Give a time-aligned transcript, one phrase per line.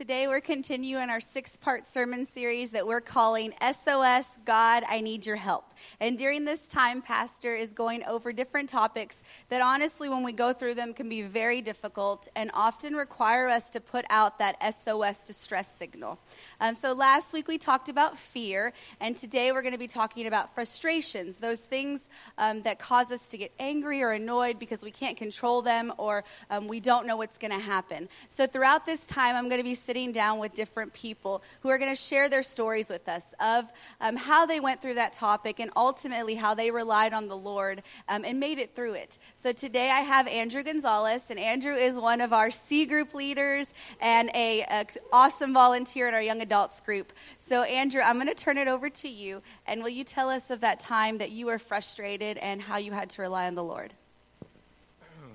[0.00, 5.26] Today, we're continuing our six part sermon series that we're calling SOS God, I Need
[5.26, 5.74] Your Help.
[6.00, 10.54] And during this time, Pastor is going over different topics that honestly, when we go
[10.54, 15.24] through them, can be very difficult and often require us to put out that SOS
[15.24, 16.18] distress signal.
[16.62, 20.26] Um, so, last week we talked about fear, and today we're going to be talking
[20.26, 22.08] about frustrations those things
[22.38, 26.24] um, that cause us to get angry or annoyed because we can't control them or
[26.48, 28.08] um, we don't know what's going to happen.
[28.30, 31.76] So, throughout this time, I'm going to be sitting down with different people who are
[31.76, 33.64] going to share their stories with us of
[34.00, 37.82] um, how they went through that topic and ultimately how they relied on the Lord
[38.08, 39.18] um, and made it through it.
[39.34, 43.74] So today I have Andrew Gonzalez, and Andrew is one of our C group leaders
[44.00, 47.12] and a, a awesome volunteer in our young adults group.
[47.38, 50.50] So Andrew, I'm going to turn it over to you, and will you tell us
[50.50, 53.64] of that time that you were frustrated and how you had to rely on the
[53.64, 53.92] Lord?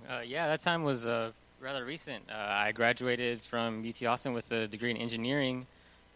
[0.09, 2.23] Uh, yeah, that time was uh, rather recent.
[2.29, 5.67] Uh, I graduated from UT Austin with a degree in engineering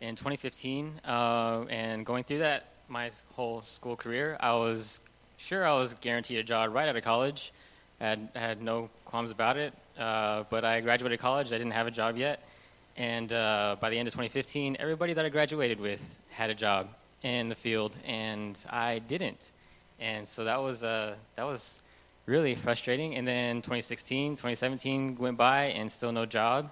[0.02, 5.00] in 2015, uh, and going through that my whole school career, I was
[5.38, 7.54] sure I was guaranteed a job right out of college.
[8.00, 9.74] had had no qualms about it.
[9.98, 11.48] Uh, but I graduated college.
[11.48, 12.48] I didn't have a job yet,
[12.96, 16.88] and uh, by the end of 2015, everybody that I graduated with had a job
[17.22, 19.52] in the field, and I didn't.
[20.00, 21.82] And so that was uh, that was
[22.30, 23.16] really frustrating.
[23.16, 26.72] And then 2016, 2017 went by, and still no job.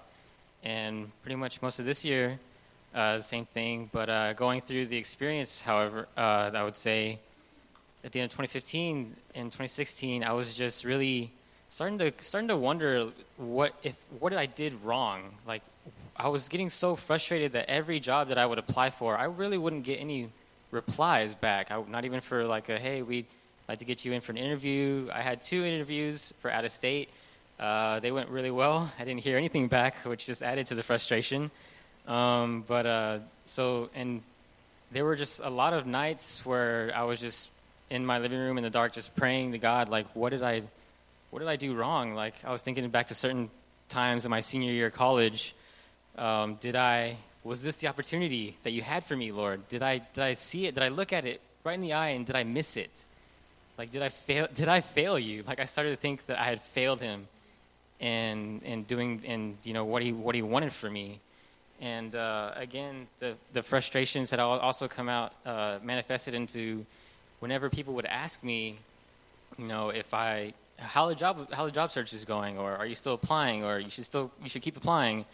[0.62, 2.38] And pretty much most of this year,
[2.94, 3.90] uh, same thing.
[3.92, 7.18] But uh, going through the experience, however, uh, I would say
[8.04, 11.32] at the end of 2015 and 2016, I was just really
[11.68, 15.34] starting to starting to wonder what if what I did wrong.
[15.46, 15.62] Like
[16.16, 19.58] I was getting so frustrated that every job that I would apply for, I really
[19.58, 20.30] wouldn't get any
[20.70, 21.70] replies back.
[21.70, 23.02] I, not even for like a hey,
[23.68, 25.10] we'd like to get you in for an interview.
[25.12, 27.10] I had two interviews for out of state.
[27.60, 28.90] Uh, they went really well.
[28.98, 31.50] I didn't hear anything back, which just added to the frustration.
[32.06, 34.22] Um, but uh, so, and
[34.90, 37.50] there were just a lot of nights where I was just
[37.90, 40.62] in my living room in the dark, just praying to God, like, what did I,
[41.30, 42.14] what did I do wrong?
[42.14, 43.50] Like, I was thinking back to certain
[43.90, 45.54] times in my senior year of college.
[46.16, 49.68] Um, did I, was this the opportunity that you had for me, Lord?
[49.68, 50.74] Did I, did I see it?
[50.74, 53.04] Did I look at it right in the eye and did I miss it?
[53.78, 55.44] Like, did I fail, did I fail you?
[55.46, 57.28] Like, I started to think that I had failed him
[58.00, 61.20] and, and doing, and, you know, what he, what he wanted for me.
[61.80, 66.84] And uh, again, the, the frustrations had also come out, uh, manifested into
[67.38, 68.76] whenever people would ask me,
[69.56, 72.86] you know, if I, how the job, how the job search is going, or are
[72.86, 75.24] you still applying, or you should still, you should keep applying.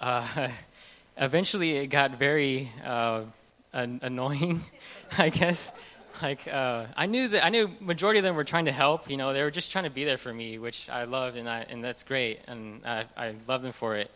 [0.00, 0.48] Uh,
[1.16, 3.22] eventually, it got very uh,
[3.72, 4.60] an- annoying,
[5.18, 5.72] I guess.
[6.22, 9.08] Like uh, I knew that I knew majority of them were trying to help.
[9.10, 11.48] You know, they were just trying to be there for me, which I loved, and
[11.48, 14.10] I and that's great, and I, I love them for it.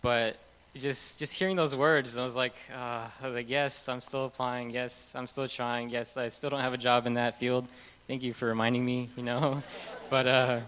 [0.00, 0.36] But
[0.76, 4.70] just just hearing those words, I was like, uh, like, yes, I'm still applying.
[4.70, 5.90] Yes, I'm still trying.
[5.90, 7.68] Yes, I still don't have a job in that field.
[8.06, 9.10] Thank you for reminding me.
[9.16, 9.62] You know,
[10.10, 10.60] but uh,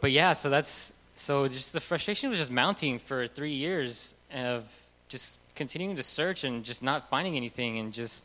[0.00, 0.32] but yeah.
[0.32, 4.66] So that's so just the frustration was just mounting for three years of
[5.08, 8.24] just continuing to search and just not finding anything and just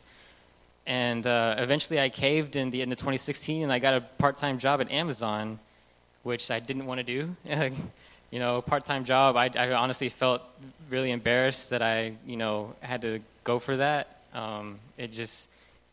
[0.86, 4.58] and uh, eventually I caved in the end of 2016 and I got a part-time
[4.58, 5.58] job at Amazon,
[6.22, 7.36] which I didn't want to do.
[8.30, 9.36] you know, part-time job.
[9.36, 10.42] I, I, honestly felt
[10.88, 14.20] really embarrassed that I, you know, had to go for that.
[14.32, 15.48] Um, it just,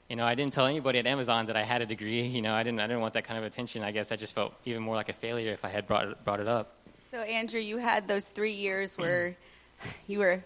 [0.10, 2.22] you know, I didn't tell anybody at Amazon that I had a degree.
[2.22, 3.84] You know, I didn't, I didn't want that kind of attention.
[3.84, 6.40] I guess I just felt even more like a failure if I had brought brought
[6.40, 6.74] it up.
[7.06, 9.36] So, Andrew, you had those three years where
[10.08, 10.44] you were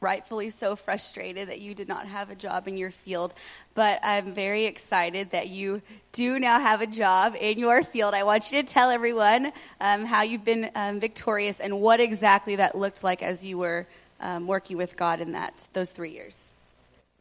[0.00, 3.34] rightfully so frustrated that you did not have a job in your field.
[3.74, 5.82] But I'm very excited that you
[6.12, 8.14] do now have a job in your field.
[8.14, 12.56] I want you to tell everyone um, how you've been um, victorious and what exactly
[12.56, 13.86] that looked like as you were
[14.20, 16.52] um, working with God in that those three years.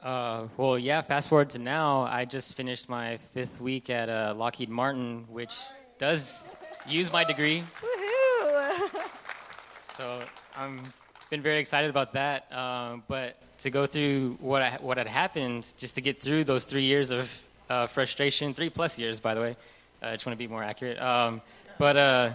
[0.02, 1.02] Uh, well, yeah.
[1.02, 5.56] Fast forward to now, I just finished my fifth week at uh, Lockheed Martin, which
[5.98, 6.52] does
[6.88, 7.64] use my degree.
[7.82, 9.10] Woohoo!
[9.98, 10.22] so
[10.56, 10.82] I'm
[11.30, 12.52] been very excited about that.
[12.54, 16.64] Um, but to go through what I, what had happened, just to get through those
[16.64, 19.58] three years of uh, frustration, three plus years, by the way.
[20.02, 21.00] Uh, I just want to be more accurate.
[21.02, 21.42] Um,
[21.78, 22.32] but uh,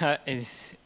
[0.26, 0.76] it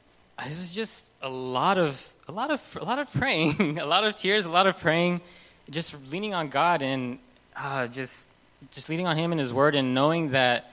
[0.41, 4.17] was just a lot of a lot of a lot of praying, a lot of
[4.17, 5.21] tears, a lot of praying,
[5.69, 7.19] just leaning on God and
[7.56, 8.31] uh, just
[8.71, 10.73] just leaning on Him and His Word, and knowing that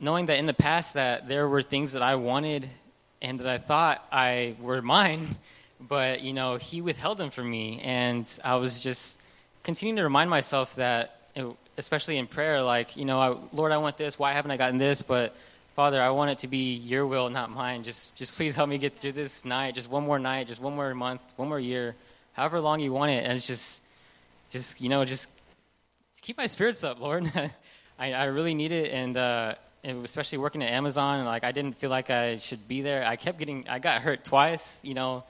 [0.00, 2.68] knowing that in the past that there were things that I wanted
[3.20, 5.36] and that I thought I were mine
[5.80, 9.18] but you know he withheld them from me and i was just
[9.62, 11.20] continuing to remind myself that
[11.76, 14.76] especially in prayer like you know I, lord i want this why haven't i gotten
[14.78, 15.34] this but
[15.78, 17.84] Father, I want it to be your will, not mine.
[17.84, 20.74] Just, just please help me get through this night, just one more night, just one
[20.74, 21.94] more month, one more year,
[22.32, 23.22] however long you want it.
[23.22, 23.80] And it's just,
[24.50, 25.30] just you know, just,
[26.20, 27.30] keep my spirits up, Lord.
[27.98, 29.54] I, I really need it, and, uh,
[29.84, 33.06] and especially working at Amazon, like I didn't feel like I should be there.
[33.06, 34.80] I kept getting, I got hurt twice.
[34.82, 35.24] You know,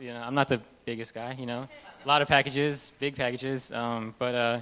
[0.00, 1.36] you know, I'm not the biggest guy.
[1.38, 1.68] You know,
[2.04, 4.34] a lot of packages, big packages, um, but.
[4.34, 4.60] Uh,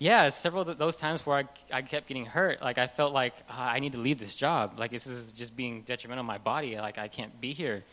[0.00, 3.34] yeah, several of those times where I, I kept getting hurt, like I felt like
[3.50, 4.78] uh, I need to leave this job.
[4.78, 6.74] Like this is just being detrimental to my body.
[6.78, 7.84] Like I can't be here.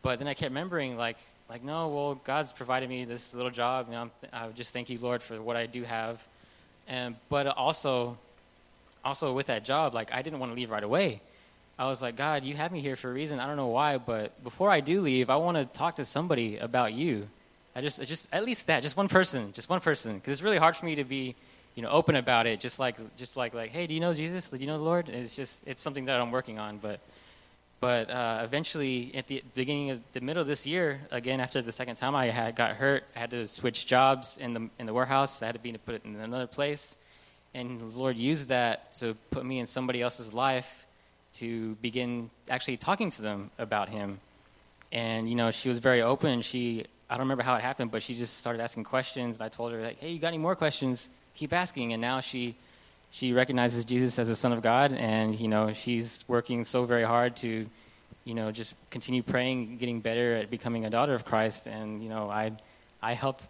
[0.00, 1.16] But then I kept remembering, like,
[1.50, 3.86] like no, well, God's provided me this little job.
[3.88, 6.24] You know, i just thank you, Lord, for what I do have.
[6.86, 8.16] And but also,
[9.04, 11.20] also with that job, like I didn't want to leave right away.
[11.78, 13.38] I was like, God, you have me here for a reason.
[13.38, 16.58] I don't know why, but before I do leave, I want to talk to somebody
[16.58, 17.28] about you.
[17.76, 20.58] I just, just at least that, just one person, just one person, because it's really
[20.58, 21.36] hard for me to be
[21.76, 24.50] you know, open about it, just like, just like, like, hey, do you know Jesus?
[24.50, 25.08] Do you know the Lord?
[25.08, 26.78] it's just, it's something that I'm working on.
[26.78, 26.98] But,
[27.78, 31.70] but uh, eventually, at the beginning of the middle of this year, again after the
[31.70, 34.92] second time I had got hurt, I had to switch jobs in the in the
[34.92, 35.40] warehouse.
[35.40, 36.96] I had to be to put it in another place,
[37.54, 40.87] and the Lord used that to put me in somebody else's life
[41.40, 44.20] to begin actually talking to them about Him.
[44.92, 46.42] And you know, she was very open.
[46.42, 49.38] She I don't remember how it happened, but she just started asking questions.
[49.38, 51.08] And I told her like, "Hey, you got any more questions?"
[51.38, 51.92] keep asking.
[51.92, 52.56] And now she,
[53.10, 57.04] she recognizes Jesus as the Son of God, and you know she's working so very
[57.04, 57.66] hard to,
[58.24, 61.66] you know, just continue praying, getting better at becoming a daughter of Christ.
[61.66, 62.52] And you know, I,
[63.00, 63.48] I helped,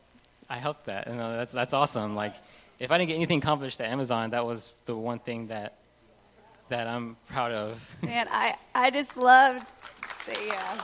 [0.49, 2.15] I helped that, and that's that's awesome.
[2.15, 2.35] Like,
[2.79, 5.78] if I didn't get anything accomplished at Amazon, that was the one thing that
[6.69, 7.97] that I'm proud of.
[8.03, 9.67] Man, I I just loved
[10.27, 10.55] the.
[10.55, 10.79] Uh,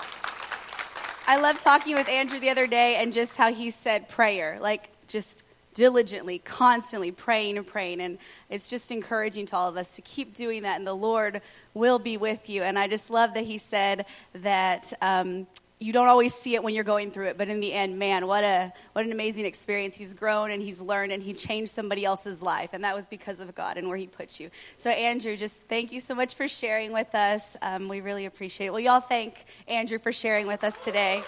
[1.27, 4.91] I love talking with Andrew the other day and just how he said prayer, like
[5.09, 8.01] just diligently, constantly praying and praying.
[8.01, 8.19] And
[8.51, 11.41] it's just encouraging to all of us to keep doing that, and the Lord
[11.73, 12.63] will be with you.
[12.63, 14.93] And I just love that He said that.
[15.01, 15.47] Um,
[15.85, 18.27] you don't always see it when you're going through it, but in the end, man,
[18.27, 19.95] what a what an amazing experience.
[19.95, 23.39] He's grown and he's learned and he changed somebody else's life, and that was because
[23.39, 24.49] of God and where He put you.
[24.79, 27.59] So, Andrew, just thank you so much for sharing with us.
[27.61, 28.71] Um, we really appreciate it.
[28.71, 31.23] Well, y'all thank Andrew for sharing with us today.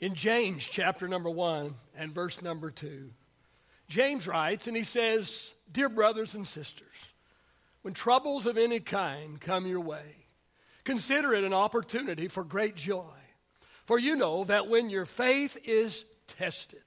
[0.00, 3.10] In James chapter number one and verse number two,
[3.88, 6.86] James writes, and he says, Dear brothers and sisters,
[7.80, 10.26] when troubles of any kind come your way,
[10.84, 13.06] consider it an opportunity for great joy.
[13.84, 16.82] For you know that when your faith is tested,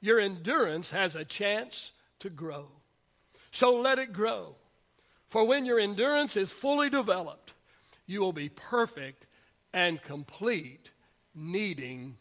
[0.00, 2.68] your endurance has a chance to grow.
[3.50, 4.56] So let it grow.
[5.28, 7.54] For when your endurance is fully developed,
[8.06, 9.26] you will be perfect
[9.72, 10.90] and complete,
[11.34, 12.16] needing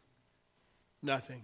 [1.01, 1.43] nothing.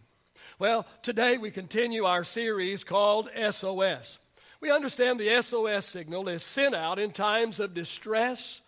[0.60, 4.20] Well, today we continue our series called SOS.
[4.60, 8.62] We understand the SOS signal is sent out in times of distress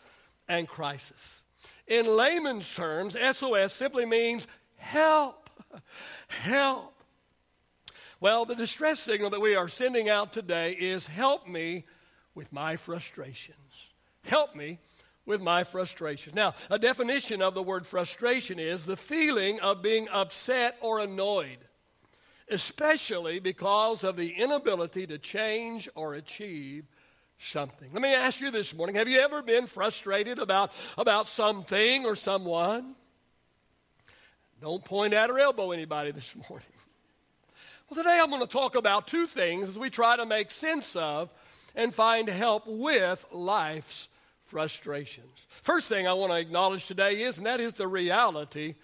[0.47, 1.38] and crisis.
[1.89, 4.47] In layman's terms, SOS simply means
[4.77, 5.49] help,
[6.27, 6.93] help.
[8.21, 11.85] Well, the distress signal that we are sending out today is help me
[12.35, 13.57] with my frustrations.
[14.23, 14.77] Help me
[15.25, 16.35] with my frustrations.
[16.35, 21.57] Now, a definition of the word frustration is the feeling of being upset or annoyed
[22.49, 26.85] especially because of the inability to change or achieve
[27.39, 27.89] something.
[27.93, 32.15] Let me ask you this morning have you ever been frustrated about, about something or
[32.15, 32.95] someone?
[34.61, 36.67] Don't point at or elbow anybody this morning.
[37.89, 40.95] Well, today I'm going to talk about two things as we try to make sense
[40.95, 41.31] of
[41.75, 44.09] and find help with life's
[44.43, 45.39] frustrations.
[45.47, 48.75] First thing I want to acknowledge today is, and that is the reality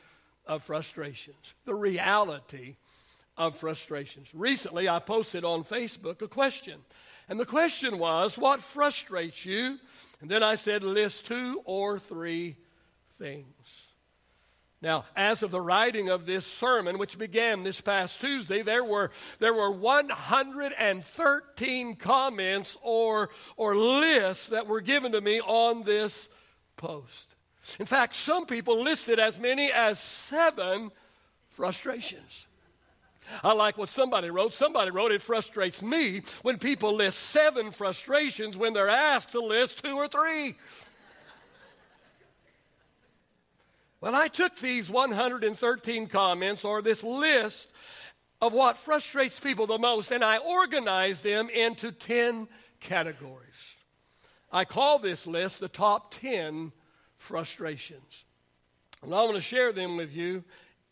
[0.47, 1.53] of frustrations.
[1.65, 2.77] The reality
[3.37, 4.29] of frustrations.
[4.33, 6.79] Recently, I posted on Facebook a question.
[7.27, 9.79] And the question was, What frustrates you?
[10.21, 12.55] And then I said, List two or three
[13.17, 13.87] things.
[14.81, 19.09] Now, as of the writing of this sermon, which began this past Tuesday, there were,
[19.39, 26.29] there were 113 comments or, or lists that were given to me on this
[26.77, 27.33] post.
[27.79, 30.91] In fact, some people listed as many as seven
[31.49, 32.45] frustrations.
[33.43, 34.53] I like what somebody wrote.
[34.53, 39.83] Somebody wrote, It frustrates me when people list seven frustrations when they're asked to list
[39.83, 40.55] two or three.
[44.01, 47.69] well, I took these 113 comments or this list
[48.41, 52.47] of what frustrates people the most and I organized them into 10
[52.79, 53.75] categories.
[54.51, 56.71] I call this list the top 10
[57.17, 58.25] frustrations.
[59.01, 60.43] And I want to share them with you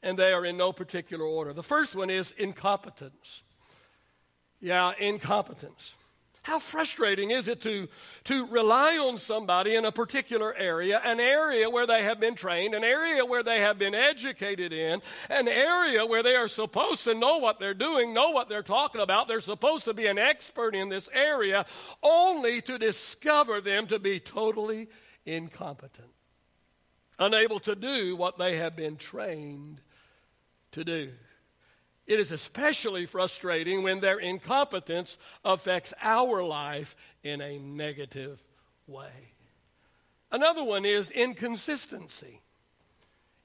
[0.03, 1.53] and they are in no particular order.
[1.53, 3.41] The first one is incompetence.
[4.60, 5.95] Yeah, incompetence.
[6.43, 7.88] How frustrating is it to,
[8.25, 12.74] to rely on somebody in a particular area, an area where they have been trained,
[12.74, 17.13] an area where they have been educated in, an area where they are supposed to
[17.13, 20.75] know what they're doing, know what they're talking about, they're supposed to be an expert
[20.75, 21.65] in this area,
[22.03, 24.89] only to discover them to be totally
[25.25, 26.12] incompetent,
[27.19, 29.79] unable to do what they have been trained
[30.73, 31.11] to do.
[32.05, 38.43] It is especially frustrating when their incompetence affects our life in a negative
[38.87, 39.33] way.
[40.31, 42.41] Another one is inconsistency.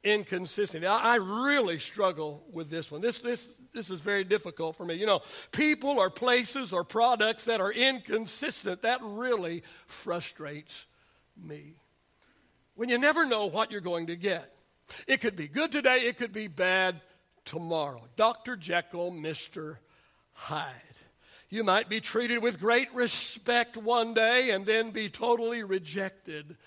[0.02, 0.86] Inconsistency.
[0.86, 3.00] I really struggle with this one.
[3.00, 4.94] This, this, this is very difficult for me.
[4.94, 5.20] You know,
[5.52, 10.86] people or places or products that are inconsistent, that really frustrates
[11.40, 11.74] me.
[12.74, 14.52] When you never know what you're going to get.
[15.06, 17.02] It could be good today, it could be bad
[17.48, 18.02] tomorrow.
[18.14, 18.56] Dr.
[18.56, 19.78] Jekyll, Mr.
[20.34, 20.74] Hyde.
[21.48, 26.58] You might be treated with great respect one day and then be totally rejected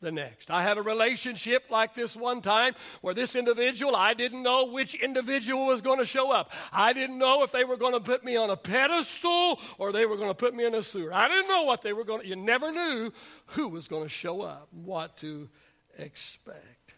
[0.00, 0.50] the next.
[0.50, 4.94] I had a relationship like this one time where this individual, I didn't know which
[4.94, 6.50] individual was going to show up.
[6.72, 10.06] I didn't know if they were going to put me on a pedestal or they
[10.06, 11.12] were going to put me in a sewer.
[11.12, 13.12] I didn't know what they were going to, you never knew
[13.48, 15.50] who was going to show up, what to
[15.98, 16.94] expect.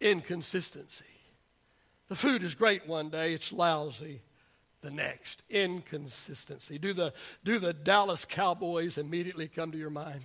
[0.00, 1.06] Inconsistency.
[2.12, 4.20] The food is great one day, it's lousy
[4.82, 5.42] the next.
[5.48, 6.76] Inconsistency.
[6.76, 10.20] Do the, do the Dallas Cowboys immediately come to your mind?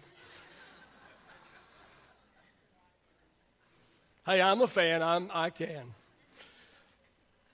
[4.25, 5.93] hey, I'm a fan, I'm, I can.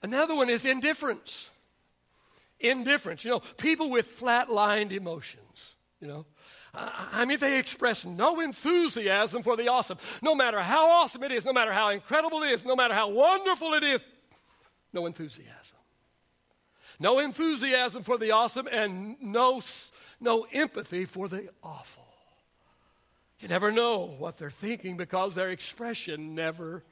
[0.02, 1.52] Another one is indifference.
[2.58, 3.24] Indifference.
[3.24, 6.26] You know, people with flat-lined emotions, you know.
[6.74, 9.98] I mean, they express no enthusiasm for the awesome.
[10.22, 13.10] No matter how awesome it is, no matter how incredible it is, no matter how
[13.10, 14.02] wonderful it is,
[14.94, 15.76] no enthusiasm.
[17.00, 19.62] No enthusiasm for the awesome and no,
[20.20, 22.06] no empathy for the awful.
[23.40, 26.84] You never know what they're thinking because their expression never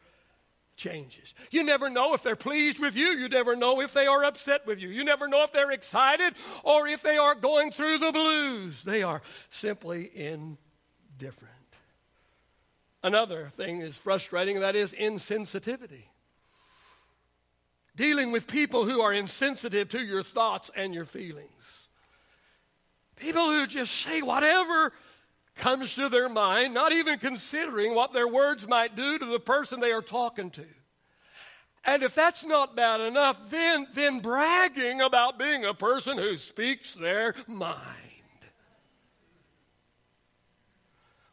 [0.77, 1.35] changes.
[1.51, 3.07] You never know if they're pleased with you.
[3.07, 4.89] You never know if they are upset with you.
[4.89, 8.83] You never know if they're excited or if they are going through the blues.
[8.83, 11.53] They are simply indifferent.
[13.05, 16.05] Another thing is frustrating, that is insensitivity
[17.97, 21.89] dealing with people who are insensitive to your thoughts and your feelings.
[23.17, 24.93] People who just say whatever
[25.57, 29.81] comes to their mind, not even considering what their words might do to the person
[29.81, 30.65] they are talking to.
[31.85, 36.95] And if that's not bad enough, then, then bragging about being a person who speaks
[36.95, 38.12] their mind.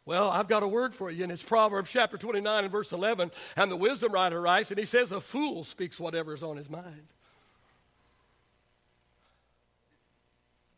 [0.10, 3.30] Well, I've got a word for you, and it's Proverbs chapter 29 and verse 11.
[3.56, 6.68] And the wisdom writer writes, and he says, A fool speaks whatever is on his
[6.68, 7.06] mind.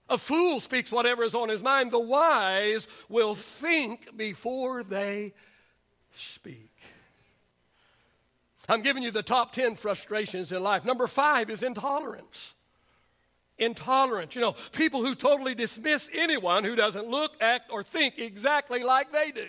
[0.09, 1.91] A fool speaks whatever is on his mind.
[1.91, 5.31] The wise will think before they
[6.13, 6.73] speak.
[8.67, 10.83] I'm giving you the top 10 frustrations in life.
[10.83, 12.53] Number five is intolerance
[13.61, 14.35] intolerant.
[14.35, 19.13] You know, people who totally dismiss anyone who doesn't look, act, or think exactly like
[19.13, 19.47] they do.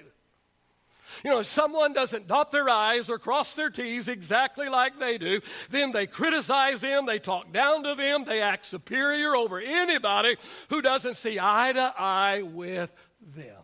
[1.25, 5.19] You know, if someone doesn't dot their I's or cross their T's exactly like they
[5.19, 5.41] do,
[5.71, 10.37] then they criticize them, they talk down to them, they act superior over anybody
[10.69, 12.93] who doesn't see eye to eye with
[13.35, 13.57] them.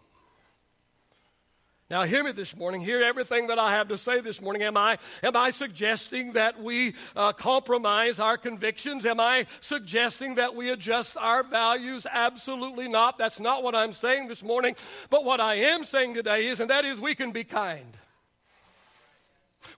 [1.90, 2.82] Now, hear me this morning.
[2.82, 4.62] Hear everything that I have to say this morning.
[4.62, 9.06] Am I, am I suggesting that we uh, compromise our convictions?
[9.06, 12.06] Am I suggesting that we adjust our values?
[12.10, 13.16] Absolutely not.
[13.16, 14.76] That's not what I'm saying this morning.
[15.08, 17.96] But what I am saying today is, and that is, we can be kind.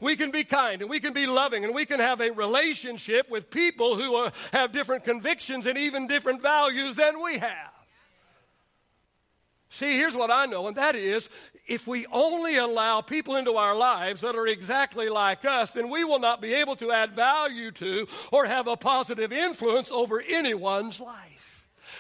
[0.01, 3.31] We can be kind and we can be loving and we can have a relationship
[3.31, 7.70] with people who uh, have different convictions and even different values than we have.
[9.71, 11.29] See, here's what I know, and that is
[11.69, 16.03] if we only allow people into our lives that are exactly like us, then we
[16.03, 20.99] will not be able to add value to or have a positive influence over anyone's
[20.99, 21.30] life.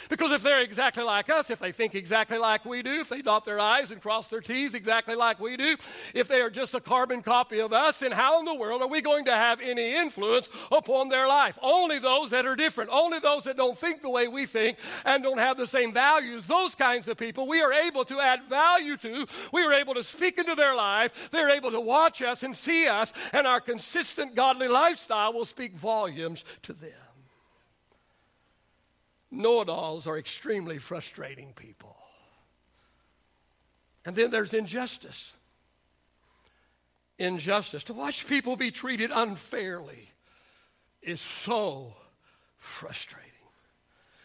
[0.09, 3.23] Because if they're exactly like us, if they think exactly like we do, if they
[3.23, 5.77] dot their I's and cross their T's exactly like we do,
[6.15, 8.89] if they are just a carbon copy of us, then how in the world are
[8.89, 11.59] we going to have any influence upon their life?
[11.63, 15.23] Only those that are different, only those that don't think the way we think and
[15.23, 18.97] don't have the same values, those kinds of people, we are able to add value
[18.99, 19.27] to.
[19.53, 21.31] We are able to speak into their life.
[21.31, 25.75] They're able to watch us and see us, and our consistent godly lifestyle will speak
[25.75, 27.10] volumes to them.
[29.31, 31.97] Know it alls are extremely frustrating people.
[34.05, 35.35] And then there's injustice.
[37.19, 37.85] Injustice.
[37.85, 40.11] To watch people be treated unfairly
[41.03, 41.95] is so
[42.59, 43.27] frustrating.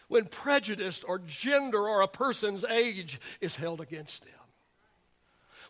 [0.08, 4.32] when prejudice or gender or a person's age is held against them.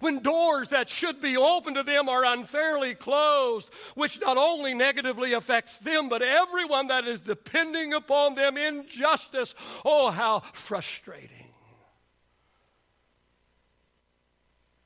[0.00, 5.32] When doors that should be open to them are unfairly closed, which not only negatively
[5.32, 9.54] affects them, but everyone that is depending upon them in justice.
[9.84, 11.30] Oh, how frustrating.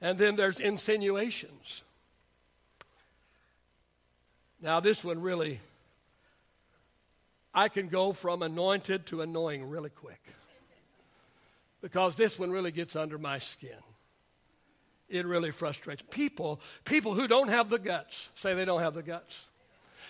[0.01, 1.83] And then there's insinuations.
[4.63, 5.61] Now, this one really
[7.53, 10.23] I can go from anointed to annoying really quick
[11.81, 13.77] because this one really gets under my skin.
[15.11, 16.61] It really frustrates people.
[16.85, 19.41] People who don't have the guts say they don't have the guts.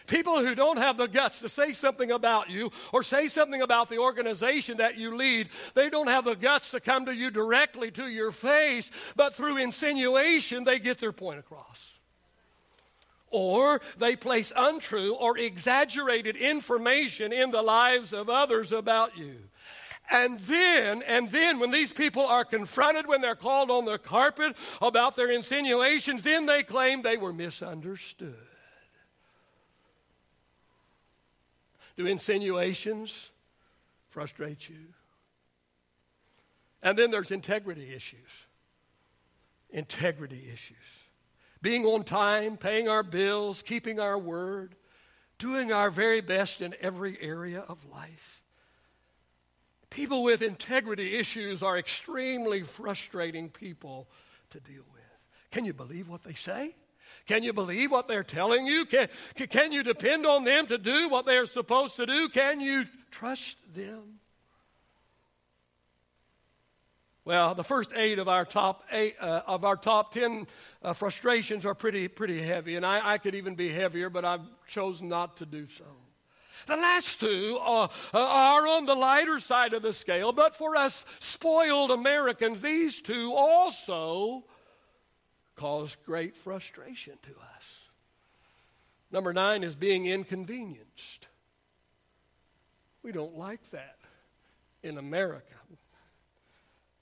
[0.07, 3.89] People who don't have the guts to say something about you or say something about
[3.89, 7.91] the organization that you lead, they don't have the guts to come to you directly
[7.93, 11.91] to your face, but through insinuation, they get their point across
[13.31, 19.37] or they place untrue or exaggerated information in the lives of others about you.
[20.11, 24.57] And then, and then when these people are confronted, when they're called on the carpet
[24.83, 28.35] about their insinuations, then they claim they were misunderstood.
[31.97, 33.31] Do insinuations
[34.09, 34.95] frustrate you?
[36.83, 38.19] And then there's integrity issues.
[39.71, 40.77] Integrity issues
[41.63, 44.75] being on time, paying our bills, keeping our word,
[45.39, 48.40] doing our very best in every area of life.
[49.91, 54.09] People with integrity issues are extremely frustrating people
[54.51, 55.03] to deal with.
[55.51, 56.75] Can you believe what they say?
[57.27, 58.87] Can you believe what they're telling you?
[58.87, 59.09] Can,
[59.49, 62.29] can you depend on them to do what they're supposed to do?
[62.29, 64.21] Can you trust them?
[67.25, 70.47] Well, the first eight of our top eight uh, of our top ten
[70.83, 74.41] uh, frustrations are pretty pretty heavy, and I, I, could even be heavier, but I've
[74.67, 75.85] chosen not to do so.
[76.67, 81.05] The last two uh, are on the lighter side of the scale, but for us
[81.19, 84.45] spoiled Americans, these two also
[85.57, 87.81] cause great frustration to us.
[89.13, 91.27] Number nine is being inconvenienced.
[93.03, 93.97] We don't like that
[94.83, 95.55] in America.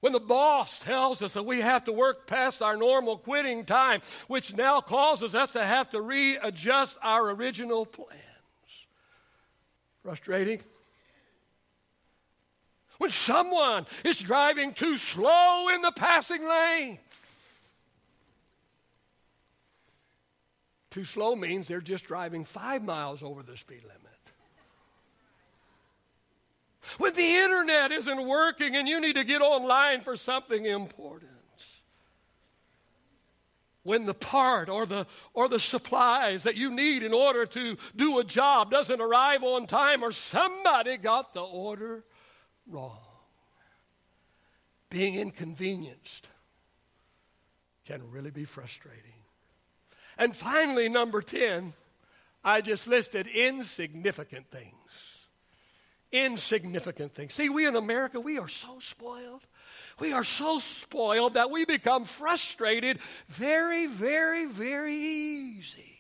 [0.01, 4.01] When the boss tells us that we have to work past our normal quitting time,
[4.29, 8.28] which now causes us to have to readjust our original plans.
[10.09, 10.63] Frustrating.
[12.97, 16.99] When someone is driving too slow in the passing lane.
[20.91, 23.99] Too slow means they're just driving five miles over the speed limit.
[26.97, 31.38] When the internet isn't working and you need to get online for something important.
[33.89, 38.19] When the part or the, or the supplies that you need in order to do
[38.19, 42.05] a job doesn't arrive on time or somebody got the order
[42.67, 42.99] wrong.
[44.91, 46.29] Being inconvenienced
[47.87, 49.23] can really be frustrating.
[50.19, 51.73] And finally, number 10,
[52.45, 55.19] I just listed insignificant things
[56.11, 57.35] insignificant things.
[57.35, 59.43] See, we in America, we are so spoiled.
[60.01, 65.99] We are so spoiled that we become frustrated very, very, very easy.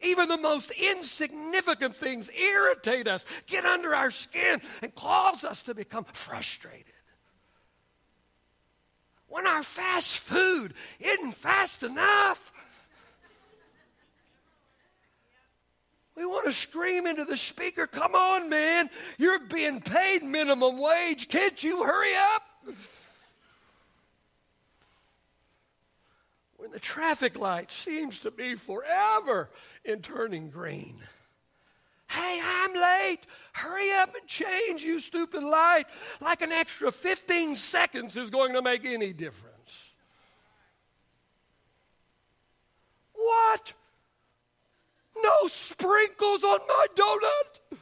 [0.00, 5.74] Even the most insignificant things irritate us, get under our skin, and cause us to
[5.74, 6.92] become frustrated.
[9.28, 12.52] When our fast food isn't fast enough,
[16.16, 21.26] We want to scream into the speaker, come on, man, you're being paid minimum wage.
[21.28, 22.42] Can't you hurry up?
[26.56, 29.50] When the traffic light seems to be forever
[29.84, 30.98] in turning green.
[32.08, 33.26] Hey, I'm late.
[33.52, 35.86] Hurry up and change, you stupid light.
[36.20, 39.52] Like an extra 15 seconds is going to make any difference.
[43.14, 43.72] What?
[45.22, 47.80] No sprinkles on my donut.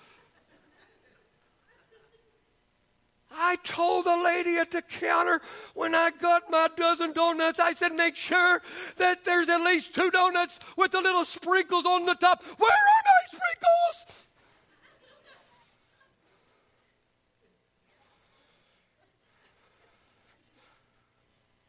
[3.36, 5.40] I told the lady at the counter
[5.74, 8.62] when I got my dozen donuts, I said, make sure
[8.96, 12.44] that there's at least two donuts with the little sprinkles on the top.
[12.58, 14.24] Where are my sprinkles?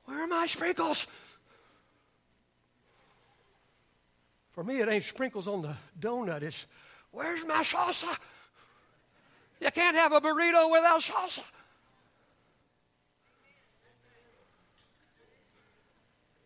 [0.06, 1.08] Where are my sprinkles?
[4.56, 6.42] For me, it ain't sprinkles on the donut.
[6.42, 6.66] It's
[7.12, 8.18] where's my salsa?
[9.60, 11.44] You can't have a burrito without salsa.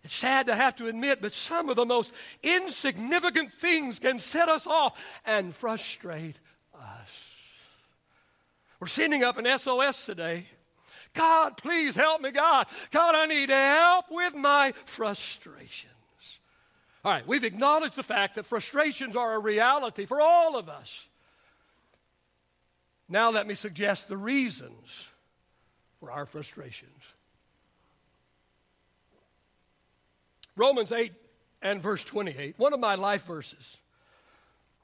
[0.04, 4.50] It's sad to have to admit, but some of the most insignificant things can set
[4.50, 6.39] us off and frustrate
[6.74, 7.36] us.
[8.80, 10.48] We're sending up an SOS today.
[11.13, 12.65] God, please help me, God.
[12.89, 15.93] God, I need help with my frustrations.
[17.04, 21.08] All right, we've acknowledged the fact that frustrations are a reality for all of us.
[23.08, 25.08] Now, let me suggest the reasons
[26.00, 27.02] for our frustrations.
[30.56, 31.14] Romans 8
[31.62, 33.80] and verse 28, one of my life verses.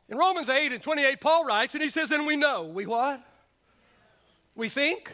[0.08, 2.63] In Romans 8 and 28, Paul writes, and he says, And we know.
[2.63, 3.21] We what?
[4.56, 5.12] We think?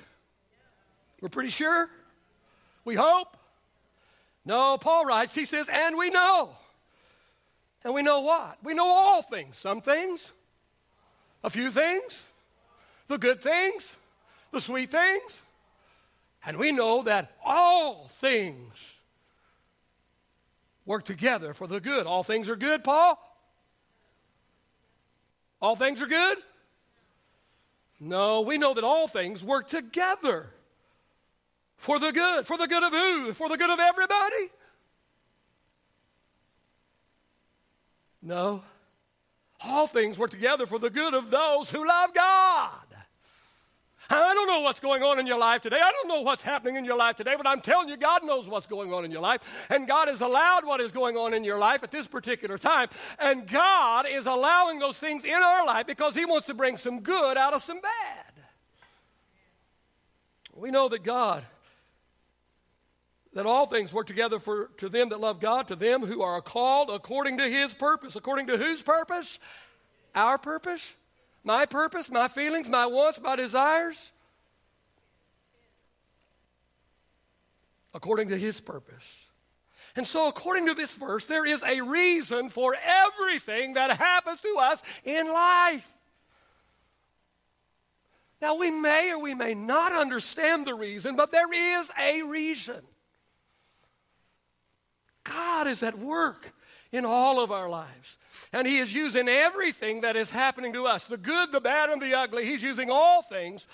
[1.19, 1.89] We're pretty sure?
[2.85, 3.37] We hope?
[4.45, 6.51] No, Paul writes, he says, And we know.
[7.83, 8.57] And we know what?
[8.63, 9.57] We know all things.
[9.57, 10.33] Some things,
[11.43, 12.23] a few things,
[13.07, 13.95] the good things,
[14.51, 15.41] the sweet things.
[16.45, 18.73] And we know that all things
[20.85, 22.05] work together for the good.
[22.05, 23.19] All things are good, Paul?
[25.61, 26.37] All things are good?
[27.99, 30.49] No, we know that all things work together
[31.77, 32.47] for the good.
[32.47, 33.33] For the good of who?
[33.33, 34.49] For the good of everybody?
[38.21, 38.63] No.
[39.63, 42.71] All things work together for the good of those who love God.
[44.09, 45.79] I don't know what's going on in your life today.
[45.81, 48.47] I don't know what's happening in your life today, but I'm telling you, God knows
[48.47, 49.67] what's going on in your life.
[49.69, 52.89] And God has allowed what is going on in your life at this particular time.
[53.19, 56.99] And God is allowing those things in our life because He wants to bring some
[56.99, 58.45] good out of some bad.
[60.53, 61.45] We know that God,
[63.33, 66.41] that all things work together for to them that love God, to them who are
[66.41, 68.15] called according to His purpose.
[68.15, 69.39] According to whose purpose?
[70.13, 70.93] Our purpose?
[71.43, 74.11] My purpose, my feelings, my wants, my desires,
[77.93, 79.15] according to His purpose.
[79.95, 84.55] And so, according to this verse, there is a reason for everything that happens to
[84.59, 85.89] us in life.
[88.41, 92.81] Now, we may or we may not understand the reason, but there is a reason.
[95.23, 96.53] God is at work
[96.91, 98.17] in all of our lives.
[98.53, 102.01] And He is using everything that is happening to us the good, the bad, and
[102.01, 102.45] the ugly.
[102.45, 103.67] He's using all things,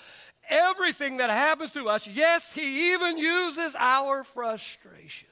[0.48, 2.06] everything that happens to us.
[2.06, 5.24] Yes, He even uses our frustrations.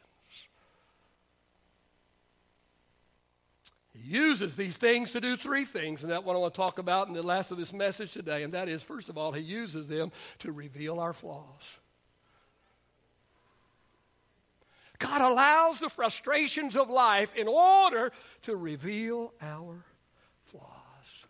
[3.95, 6.79] He uses these things to do three things, and that's what I want to talk
[6.79, 8.43] about in the last of this message today.
[8.43, 11.79] And that is, first of all, He uses them to reveal our flaws.
[14.99, 19.85] God allows the frustrations of life in order to reveal our
[20.45, 21.27] flaws.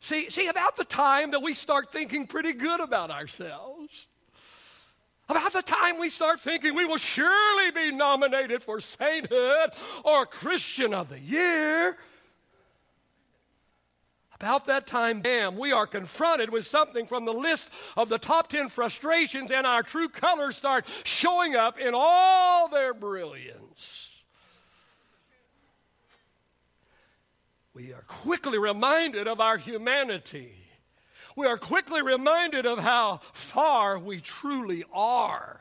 [0.00, 4.06] See, see, about the time that we start thinking pretty good about ourselves,
[5.28, 9.70] about the time we start thinking we will surely be nominated for sainthood
[10.04, 11.96] or Christian of the Year,
[14.40, 18.48] about that time, damn, we are confronted with something from the list of the top
[18.48, 24.10] 10 frustrations, and our true colors start showing up in all their brilliance.
[27.74, 30.54] We are quickly reminded of our humanity.
[31.36, 35.60] We are quickly reminded of how far we truly are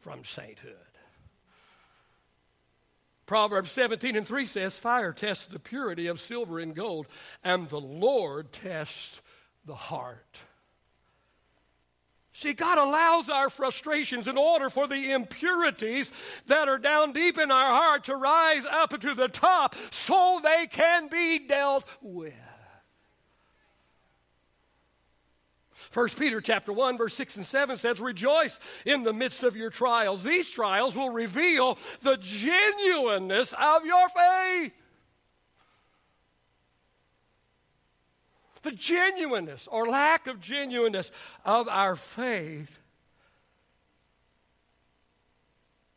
[0.00, 0.76] from sainthood.
[3.26, 7.06] Proverbs 17 and 3 says, Fire tests the purity of silver and gold,
[7.42, 9.22] and the Lord tests
[9.64, 10.38] the heart.
[12.36, 16.10] See, God allows our frustrations in order for the impurities
[16.46, 20.66] that are down deep in our heart to rise up to the top so they
[20.66, 22.34] can be dealt with.
[25.94, 29.70] 1 Peter chapter 1 verse 6 and 7 says rejoice in the midst of your
[29.70, 30.24] trials.
[30.24, 34.72] These trials will reveal the genuineness of your faith.
[38.62, 41.12] The genuineness or lack of genuineness
[41.44, 42.80] of our faith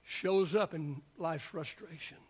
[0.04, 2.27] shows up in life's frustrations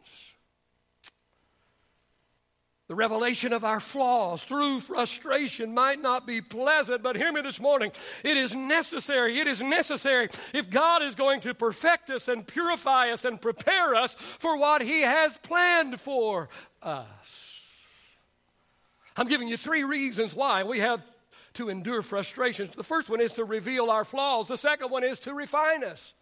[2.88, 7.60] the revelation of our flaws through frustration might not be pleasant, but hear me this
[7.60, 7.92] morning.
[8.24, 9.40] It is necessary.
[9.40, 13.94] It is necessary if God is going to perfect us and purify us and prepare
[13.94, 16.48] us for what He has planned for
[16.82, 17.06] us.
[19.18, 21.04] I'm giving you three reasons why we have
[21.56, 22.72] to endure frustrations.
[22.72, 26.14] The first one is to reveal our flaws, the second one is to refine us.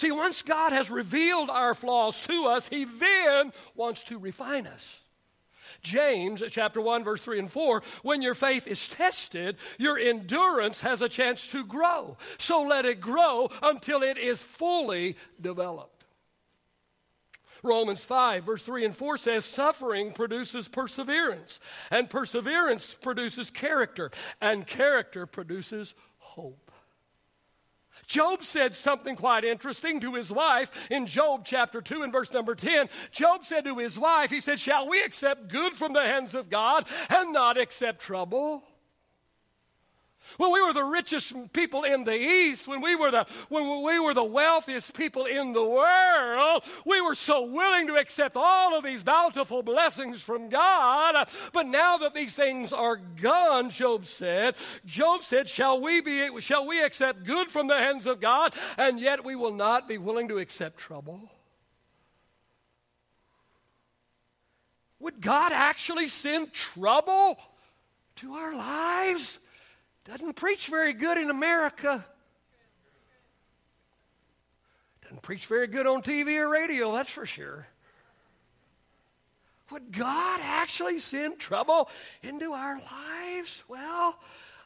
[0.00, 5.00] See, once God has revealed our flaws to us, He then wants to refine us.
[5.82, 11.00] James chapter 1 verse 3 and 4 when your faith is tested your endurance has
[11.00, 16.04] a chance to grow so let it grow until it is fully developed
[17.62, 21.60] Romans 5, verse 3 and 4 says, Suffering produces perseverance,
[21.90, 24.10] and perseverance produces character,
[24.40, 26.69] and character produces hope.
[28.10, 32.56] Job said something quite interesting to his wife in Job chapter 2 and verse number
[32.56, 32.88] 10.
[33.12, 36.50] Job said to his wife, He said, Shall we accept good from the hands of
[36.50, 38.64] God and not accept trouble?
[40.36, 43.98] When we were the richest people in the East, when we were the, when we
[43.98, 48.84] were the wealthiest people in the world, we were so willing to accept all of
[48.84, 51.28] these bountiful blessings from God.
[51.52, 54.54] But now that these things are gone, Job said,
[54.86, 59.00] Job said, shall we, be, shall we accept good from the hands of God, and
[59.00, 61.30] yet we will not be willing to accept trouble?
[65.00, 67.38] Would God actually send trouble
[68.16, 69.38] to our lives?
[70.10, 72.04] Doesn't preach very good in America.
[75.02, 77.68] Doesn't preach very good on TV or radio, that's for sure.
[79.70, 81.88] Would God actually send trouble
[82.22, 83.62] into our lives?
[83.68, 84.18] Well,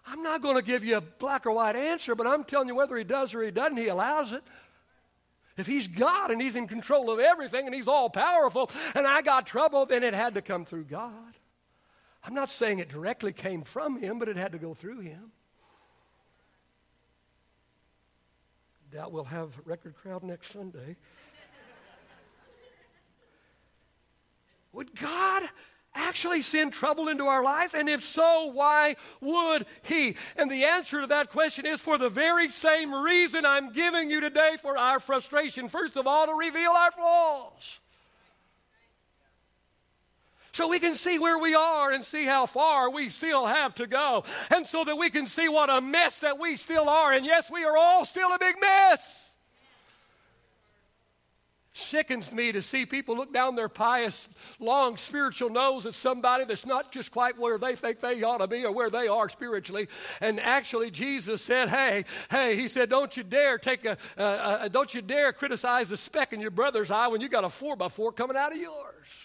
[0.07, 2.75] I'm not going to give you a black or white answer, but I'm telling you
[2.75, 4.43] whether He does or He doesn't, He allows it.
[5.59, 9.21] If He's God and He's in control of everything and He's all powerful and I
[9.21, 11.35] got trouble, then it had to come through God.
[12.25, 15.33] I'm not saying it directly came from him, but it had to go through him.
[18.91, 20.97] Doubt we'll have record crowd next Sunday.
[24.73, 25.43] Would God
[25.95, 27.75] actually send trouble into our lives?
[27.75, 30.17] And if so, why would He?
[30.37, 34.21] And the answer to that question is for the very same reason I'm giving you
[34.21, 35.69] today for our frustration.
[35.69, 37.79] First of all, to reveal our flaws
[40.55, 43.89] so we can see where we are and see how far we still have to
[43.89, 44.23] go.
[44.55, 47.13] And so that we can see what a mess that we still are.
[47.13, 49.33] And yes, we are all still a big mess.
[51.73, 54.29] Sickens me to see people look down their pious,
[54.61, 58.47] long spiritual nose at somebody that's not just quite where they think they ought to
[58.47, 59.89] be or where they are spiritually.
[60.21, 64.69] And actually, Jesus said, "Hey, hey," he said, "Don't you dare take a, uh, uh,
[64.69, 67.75] don't you dare criticize the speck in your brother's eye when you got a four
[67.75, 69.24] by four coming out of yours."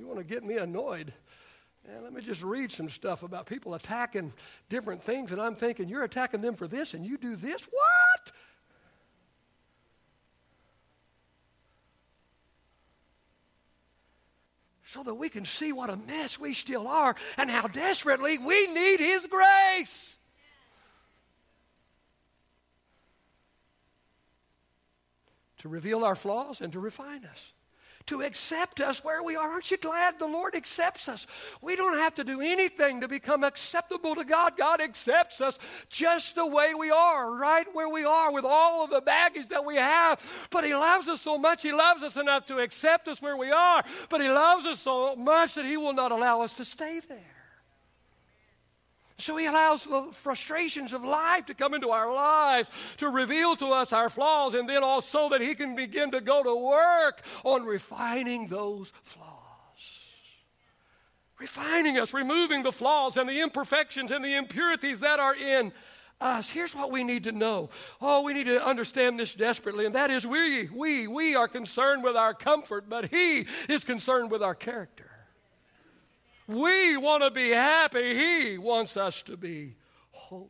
[0.00, 1.12] You want to get me annoyed?
[1.86, 4.32] And let me just read some stuff about people attacking
[4.70, 7.60] different things, and I'm thinking, you're attacking them for this, and you do this?
[7.64, 8.32] What?
[14.86, 18.72] So that we can see what a mess we still are and how desperately we
[18.72, 20.16] need His grace.
[25.58, 27.52] To reveal our flaws and to refine us
[28.10, 29.52] to accept us where we are.
[29.52, 31.28] Aren't you glad the Lord accepts us?
[31.62, 34.56] We don't have to do anything to become acceptable to God.
[34.56, 38.90] God accepts us just the way we are, right where we are, with all of
[38.90, 40.20] the baggage that we have.
[40.50, 43.52] But He loves us so much, He loves us enough to accept us where we
[43.52, 43.84] are.
[44.08, 47.39] But He loves us so much that He will not allow us to stay there.
[49.20, 53.66] So he allows the frustrations of life to come into our lives, to reveal to
[53.66, 57.64] us our flaws, and then also that he can begin to go to work on
[57.64, 59.28] refining those flaws.
[61.38, 65.72] Refining us, removing the flaws and the imperfections and the impurities that are in
[66.20, 66.50] us.
[66.50, 67.70] Here's what we need to know.
[68.00, 72.04] Oh, we need to understand this desperately, and that is we, we, we are concerned
[72.04, 75.09] with our comfort, but he is concerned with our character.
[76.50, 78.16] We want to be happy.
[78.16, 79.76] He wants us to be
[80.10, 80.48] holy.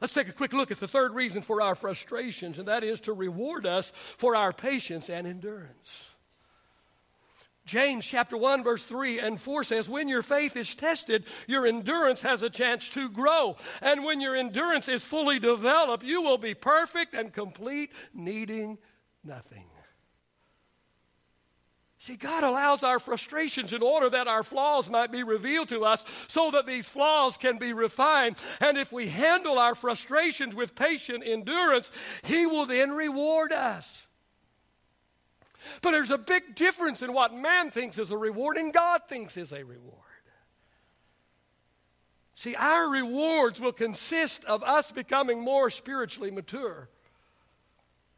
[0.00, 3.00] Let's take a quick look at the third reason for our frustrations, and that is
[3.00, 6.08] to reward us for our patience and endurance.
[7.66, 12.22] James chapter 1 verse 3 and 4 says when your faith is tested your endurance
[12.22, 16.54] has a chance to grow and when your endurance is fully developed you will be
[16.54, 18.78] perfect and complete needing
[19.24, 19.64] nothing
[22.06, 26.04] See, God allows our frustrations in order that our flaws might be revealed to us
[26.28, 28.36] so that these flaws can be refined.
[28.60, 31.90] And if we handle our frustrations with patient endurance,
[32.22, 34.06] He will then reward us.
[35.82, 39.36] But there's a big difference in what man thinks is a reward and God thinks
[39.36, 39.98] is a reward.
[42.36, 46.88] See, our rewards will consist of us becoming more spiritually mature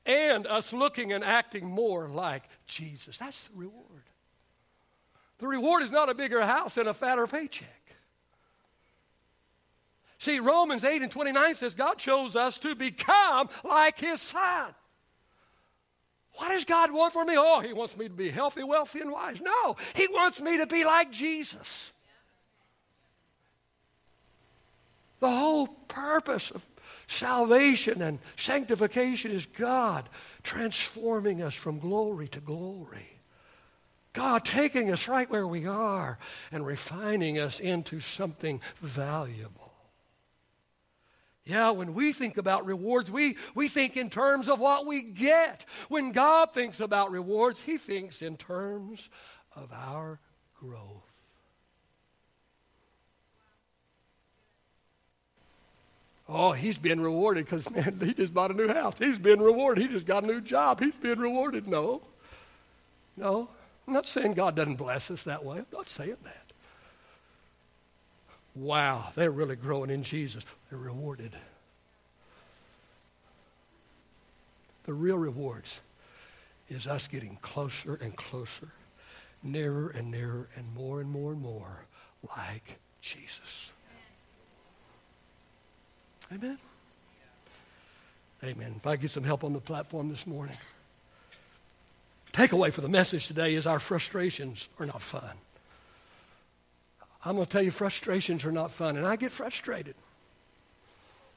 [0.09, 3.19] and us looking and acting more like Jesus.
[3.19, 4.03] That's the reward.
[5.39, 7.69] The reward is not a bigger house and a fatter paycheck.
[10.19, 14.75] See, Romans 8 and 29 says God chose us to become like His Son.
[16.33, 17.35] What does God want for me?
[17.37, 19.41] Oh, He wants me to be healthy, wealthy, and wise.
[19.41, 21.93] No, He wants me to be like Jesus.
[25.21, 26.65] The whole purpose of
[27.09, 30.09] Salvation and sanctification is God
[30.43, 33.19] transforming us from glory to glory.
[34.13, 36.19] God taking us right where we are
[36.53, 39.73] and refining us into something valuable.
[41.47, 45.65] Yeah, when we think about rewards, we, we think in terms of what we get.
[45.89, 49.09] When God thinks about rewards, He thinks in terms
[49.57, 50.21] of our
[50.55, 51.08] growth.
[56.29, 58.99] Oh, he's been rewarded because, man, he just bought a new house.
[58.99, 59.83] He's been rewarded.
[59.83, 60.81] He just got a new job.
[60.81, 61.67] He's been rewarded.
[61.67, 62.03] No.
[63.17, 63.49] No.
[63.87, 65.59] I'm not saying God doesn't bless us that way.
[65.59, 66.45] I'm not saying that.
[68.55, 70.45] Wow, they're really growing in Jesus.
[70.69, 71.35] They're rewarded.
[74.85, 75.81] The real rewards
[76.69, 78.69] is us getting closer and closer,
[79.43, 81.85] nearer and nearer, and more and more and more
[82.37, 83.71] like Jesus.
[86.33, 86.59] Amen?
[88.45, 88.75] Amen.
[88.77, 90.57] If I get some help on the platform this morning.
[92.33, 95.37] Takeaway for the message today is our frustrations are not fun.
[97.25, 99.97] I'm going to tell you, frustrations are not fun, and I get frustrated.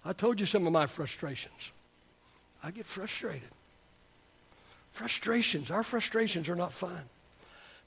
[0.05, 1.71] I told you some of my frustrations.
[2.63, 3.49] I get frustrated.
[4.91, 7.01] Frustrations, our frustrations are not fun.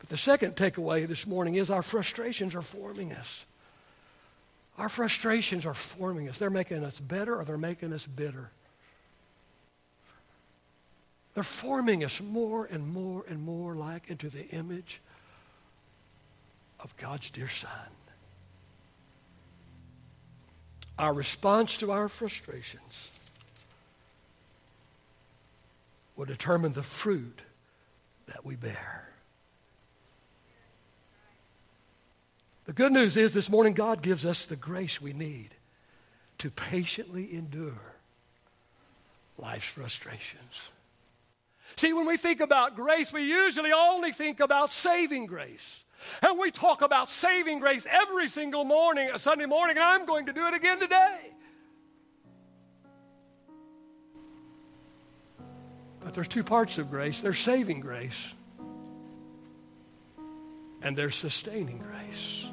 [0.00, 3.44] But the second takeaway this morning is our frustrations are forming us.
[4.78, 6.38] Our frustrations are forming us.
[6.38, 8.50] They're making us better or they're making us bitter.
[11.34, 15.00] They're forming us more and more and more like into the image
[16.80, 17.70] of God's dear Son.
[20.98, 23.08] Our response to our frustrations
[26.16, 27.42] will determine the fruit
[28.26, 29.13] that we bear.
[32.66, 35.50] The good news is this morning God gives us the grace we need
[36.38, 37.94] to patiently endure
[39.36, 40.54] life's frustrations.
[41.76, 45.80] See, when we think about grace, we usually only think about saving grace.
[46.22, 50.26] And we talk about saving grace every single morning, a Sunday morning, and I'm going
[50.26, 51.32] to do it again today.
[56.00, 58.34] But there's two parts of grace there's saving grace,
[60.84, 62.44] and their sustaining grace.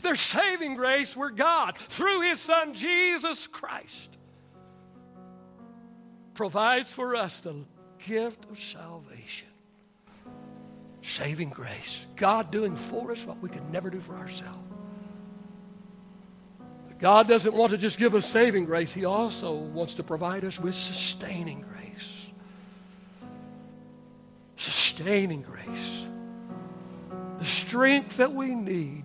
[0.00, 4.16] Their saving grace where God, through His Son Jesus Christ,
[6.32, 7.66] provides for us the
[8.06, 9.48] gift of salvation.
[11.02, 12.06] Saving grace.
[12.16, 14.58] God doing for us what we could never do for ourselves.
[16.88, 20.44] But God doesn't want to just give us saving grace, He also wants to provide
[20.44, 22.26] us with sustaining grace.
[24.56, 26.06] Sustaining grace.
[27.40, 29.02] The strength that we need,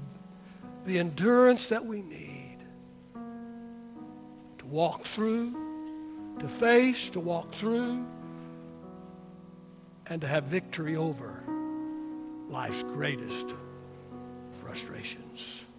[0.86, 2.58] the endurance that we need
[4.58, 5.56] to walk through
[6.40, 8.06] to face, to walk through,
[10.08, 11.44] and to have victory over
[12.50, 13.56] life's greatest
[14.62, 15.25] frustration.